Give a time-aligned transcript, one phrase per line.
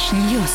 [0.00, 0.54] Fresh News.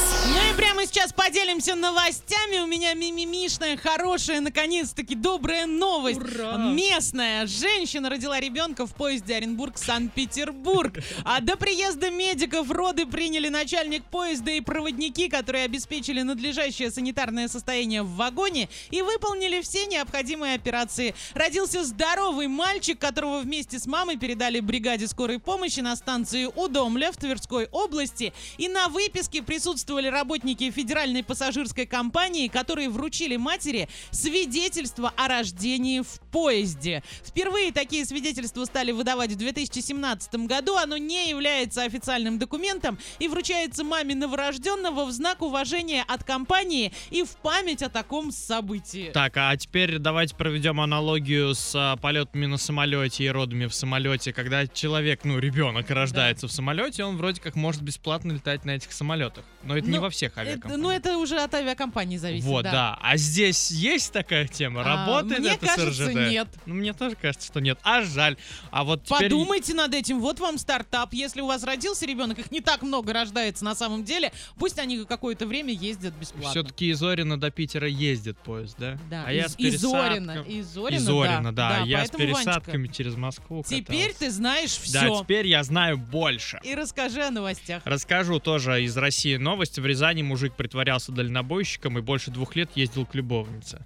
[0.85, 2.59] Сейчас поделимся новостями.
[2.59, 6.19] У меня мимимишная, хорошая, наконец-таки добрая новость.
[6.19, 6.57] Ура!
[6.57, 10.99] Местная женщина родила ребенка в поезде Оренбург-Санкт-Петербург.
[11.23, 18.03] А до приезда медиков роды приняли начальник поезда и проводники, которые обеспечили надлежащее санитарное состояние
[18.03, 21.15] в вагоне и выполнили все необходимые операции.
[21.33, 27.17] Родился здоровый мальчик, которого вместе с мамой передали бригаде скорой помощи на станции Удомля в
[27.17, 28.33] Тверской области.
[28.59, 36.19] И на выписке присутствовали работники федеральной пассажирской компании, которые вручили матери свидетельство о рождении в
[36.31, 37.01] поезде.
[37.23, 40.75] Впервые такие свидетельства стали выдавать в 2017 году.
[40.75, 47.23] Оно не является официальным документом и вручается маме новорожденного в знак уважения от компании и
[47.23, 49.11] в память о таком событии.
[49.13, 54.33] Так, а теперь давайте проведем аналогию с а, полетами на самолете и родами в самолете.
[54.33, 58.91] Когда человек, ну, ребенок рождается в самолете, он вроде как может бесплатно летать на этих
[58.91, 59.45] самолетах.
[59.63, 60.77] Но это не Ну, во всех Это- авиакомпаниях.
[60.77, 62.45] ну, это уже от авиакомпании зависит.
[62.45, 62.97] Вот, да.
[63.01, 64.81] А здесь есть такая тема?
[64.81, 66.15] А, Работает мне это кажется, с РЖД?
[66.15, 66.47] нет.
[66.65, 67.77] Ну, мне тоже кажется, что нет.
[67.83, 68.37] А жаль.
[68.71, 69.23] А вот теперь...
[69.29, 70.19] Подумайте над этим.
[70.19, 71.13] Вот вам стартап.
[71.13, 75.03] Если у вас родился ребенок, их не так много рождается на самом деле, пусть они
[75.05, 76.49] какое-то время ездят бесплатно.
[76.51, 78.97] Все-таки из Орина до Питера ездит поезд, да?
[79.09, 80.33] Да, а я из, с из Зорина.
[80.33, 80.53] пересадками...
[80.59, 81.69] Из Зорина, Из Зорина, да.
[81.69, 81.77] да.
[81.85, 84.19] я с поэтому, Ванечка, пересадками через Москву Теперь катался.
[84.19, 85.21] ты знаешь Да, все.
[85.23, 86.59] теперь я знаю больше.
[86.63, 87.81] И расскажи о новостях.
[87.85, 89.79] Расскажу тоже из России новость.
[89.79, 93.85] В Рязани мужик притворялся дальнобойщиком и больше двух лет ездил к любовнице.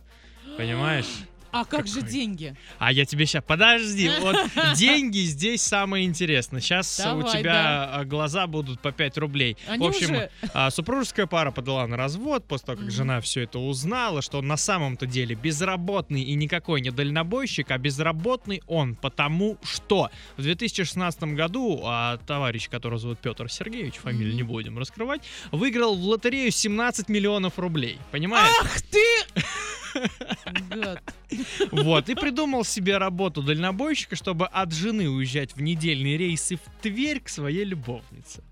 [0.57, 1.25] Понимаешь?
[1.51, 2.09] А как же Какой?
[2.11, 2.55] деньги?
[2.77, 3.43] А я тебе сейчас...
[3.45, 4.35] Подожди, вот
[4.75, 6.61] деньги здесь самое интересное.
[6.61, 9.57] Сейчас у Давай, тебя а, глаза будут по 5 рублей.
[9.67, 12.91] Они В общем, уже- а, супружеская пара подала на развод после того, как Мгм.
[12.95, 17.77] жена все это узнала, что он на самом-то деле безработный и никакой не дальнобойщик, а
[17.77, 24.37] безработный он потому что в 2016 году а, товарищ, которого зовут Петр Сергеевич, фамилию Мгм.
[24.37, 27.97] не будем раскрывать, выиграл в лотерею 17 миллионов рублей.
[28.11, 28.53] Понимаешь?
[28.61, 28.99] Ах ты!
[31.71, 37.19] Вот, и придумал себе работу дальнобойщика, чтобы от жены уезжать в недельные рейсы в Тверь
[37.19, 38.43] к своей любовнице.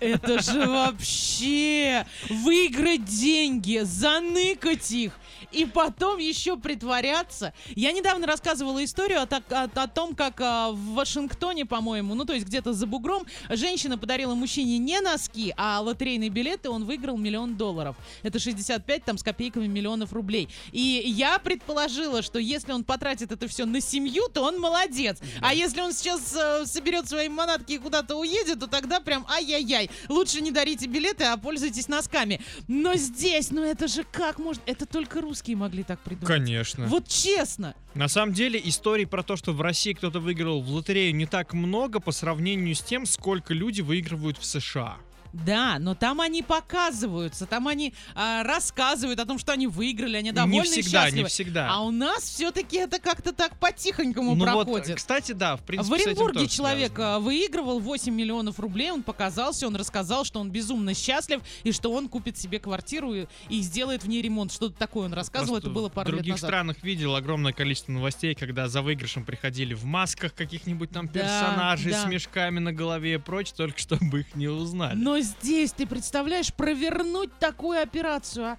[0.00, 5.18] Это же вообще выиграть деньги, заныкать их
[5.54, 7.52] и потом еще притворяться.
[7.74, 12.32] Я недавно рассказывала историю о, о- о том, как а, в Вашингтоне, по-моему, ну то
[12.34, 17.16] есть где-то за бугром, женщина подарила мужчине не носки, а лотерейный билет, и он выиграл
[17.16, 17.96] миллион долларов.
[18.22, 20.48] Это 65 там с копейками миллионов рублей.
[20.72, 25.18] И я предположила, что если он потратит это все на семью, то он молодец.
[25.40, 29.73] А если он сейчас э, соберет свои манатки и куда-то уедет, то тогда прям ай-яй-яй.
[30.08, 32.40] Лучше не дарите билеты, а пользуйтесь носками.
[32.68, 34.62] Но здесь, ну это же как может...
[34.66, 36.28] Это только русские могли так придумать.
[36.28, 36.86] Конечно.
[36.86, 37.74] Вот честно.
[37.94, 41.52] На самом деле историй про то, что в России кто-то выиграл в лотерею не так
[41.54, 44.96] много по сравнению с тем, сколько люди выигрывают в США.
[45.44, 50.32] Да, но там они показываются, там они а, рассказывают о том, что они выиграли, они
[50.32, 51.22] довольны не и всегда, счастливы.
[51.24, 51.68] не всегда.
[51.70, 54.96] А у нас все-таки это как-то так по-тихонькому ну вот, проходит.
[54.96, 57.16] кстати, да, в принципе, В Оренбурге человек связано.
[57.16, 61.92] а, выигрывал 8 миллионов рублей, он показался, он рассказал, что он безумно счастлив и что
[61.92, 64.52] он купит себе квартиру и, и сделает в ней ремонт.
[64.52, 66.48] Что-то такое он рассказывал, Просто это было пару В других лет назад.
[66.50, 71.92] странах видел огромное количество новостей, когда за выигрышем приходили в масках каких-нибудь там Да, персонажей
[71.92, 72.02] да.
[72.04, 74.96] с мешками на голове и прочее, только чтобы их не узнали.
[74.96, 78.58] Но здесь, ты представляешь, провернуть такую операцию, а?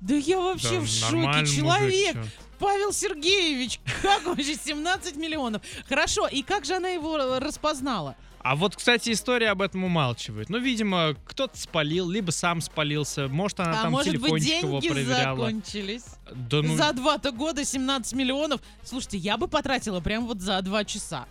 [0.00, 1.16] Да я вообще Да в шоке.
[1.16, 2.24] мужик, Человек, чё.
[2.58, 5.62] Павел Сергеевич, как вообще 17 миллионов?
[5.88, 8.16] Хорошо, и как же она его распознала?
[8.40, 10.48] А вот, кстати, история об этом умалчивает.
[10.50, 13.26] Ну, видимо, кто-то спалил, либо сам спалился.
[13.26, 15.36] Может, она а там может быть, телефончик его деньги проверяла.
[15.46, 16.04] закончились?
[16.30, 18.60] Да ну, За два-то года 17 миллионов.
[18.84, 21.26] Слушайте, я бы потратила прям вот за два часа.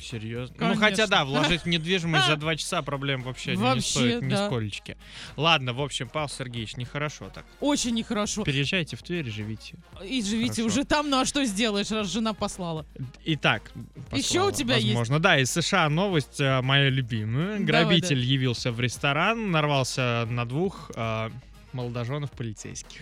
[0.00, 0.54] Серьезно.
[0.58, 0.80] Ну, Конечно.
[0.82, 4.26] хотя да, вложить в недвижимость за два часа проблем вообще, не Вообще, стоит да.
[4.26, 4.96] нисколечки.
[5.36, 7.44] Ладно, в общем, Павел Сергеевич, нехорошо так.
[7.60, 8.44] Очень нехорошо.
[8.44, 9.74] Переезжайте в Тверь и живите.
[10.04, 10.66] И живите Хорошо.
[10.66, 12.86] уже там, ну а что сделаешь, раз жена послала?
[13.24, 13.70] Итак,
[14.12, 14.88] Еще послала, у тебя есть?
[14.88, 15.18] возможно.
[15.20, 17.58] Да, из США новость э, моя любимая.
[17.58, 21.30] Давай, Грабитель явился в ресторан, нарвался на двух э,
[21.72, 23.00] молодоженов полицейских.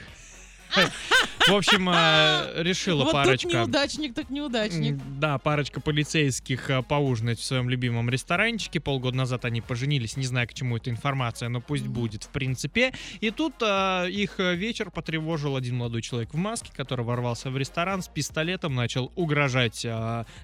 [1.49, 3.49] В общем, э, решила вот парочка...
[3.49, 4.99] тут неудачник, так неудачник.
[5.19, 8.81] Да, парочка полицейских э, поужинать в своем любимом ресторанчике.
[8.81, 12.95] Полгода назад они поженились, не знаю, к чему эта информация, но пусть будет, в принципе.
[13.21, 18.03] И тут э, их вечер потревожил один молодой человек в маске, который ворвался в ресторан
[18.03, 19.87] с пистолетом, начал угрожать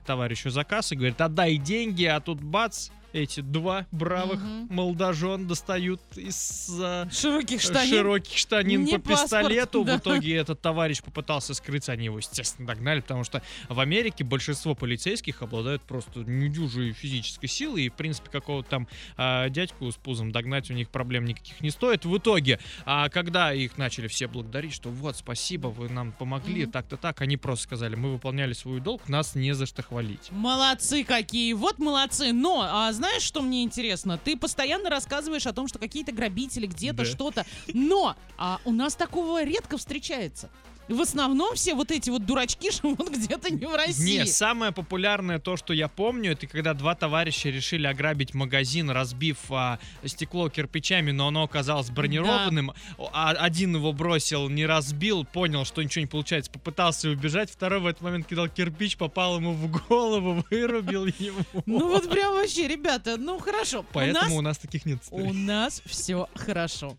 [0.07, 4.69] товарищу за кассой, говорит, отдай деньги, а тут бац, эти два бравых Мгм.
[4.75, 6.71] молодожен достают из
[7.13, 7.91] Широких штанин.
[7.97, 9.85] широких штанин Не по паспорт, пистолету.
[9.85, 9.97] да.
[9.97, 14.25] В итоге этот товарищ товарищ попытался скрыться, они его, естественно, догнали, потому что в Америке
[14.25, 19.97] большинство полицейских обладают просто недюжей физической силой, и, в принципе, какого-то там а, дядьку с
[19.97, 22.05] пузом догнать у них проблем никаких не стоит.
[22.05, 26.73] В итоге, а, когда их начали все благодарить, что вот, спасибо, вы нам помогли, Мгм.
[26.73, 30.31] так-то так, они просто сказали, мы выполняли свой долг, нас не за что хвалить.
[30.33, 32.33] Молодцы какие, вот молодцы.
[32.33, 34.19] Но, а знаешь, что мне интересно?
[34.19, 37.05] Ты постоянно рассказываешь о том, что какие-то грабители где-то Да.
[37.05, 37.47] что-то.
[37.73, 40.51] Но а у нас такого редко встречается.
[40.91, 44.19] В основном все вот эти вот дурачки живут где-то не в России.
[44.19, 49.39] Не, самое популярное то, что я помню, это когда два товарища решили ограбить магазин, разбив
[49.51, 52.73] а, стекло кирпичами, но оно оказалось бронированным.
[53.13, 57.87] А один его бросил, не разбил, понял, что ничего не получается, попытался убежать, второй в
[57.87, 61.41] этот момент кидал кирпич, попал ему в голову, вырубил его.
[61.67, 63.85] Ну вот прям вообще, ребята, ну хорошо.
[63.93, 64.99] Поэтому у у нас, таких нет.
[65.11, 66.97] у нас все хорошо.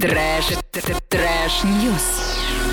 [0.00, 2.63] Трэш, т- т- трэш, ньюс.